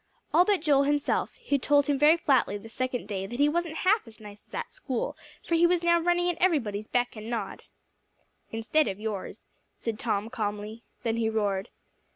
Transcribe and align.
All 0.33 0.45
but 0.45 0.63
Joel 0.63 0.81
himself, 0.85 1.37
who 1.49 1.59
told 1.59 1.85
him 1.85 1.99
very 1.99 2.17
flatly 2.17 2.57
the 2.57 2.69
second 2.69 3.07
day 3.07 3.27
that 3.27 3.37
he 3.37 3.47
wasn't 3.47 3.75
half 3.85 4.07
as 4.07 4.19
nice 4.19 4.47
as 4.47 4.53
at 4.55 4.71
school, 4.71 5.15
for 5.43 5.53
he 5.53 5.67
was 5.67 5.83
now 5.83 5.99
running 6.01 6.27
at 6.27 6.39
everybody's 6.39 6.87
beck 6.87 7.15
and 7.15 7.29
nod. 7.29 7.65
"Instead 8.49 8.87
of 8.87 8.99
yours," 8.99 9.43
said 9.75 9.99
Tom 9.99 10.31
calmly. 10.31 10.81
Then 11.03 11.17
he 11.17 11.29
roared. 11.29 11.69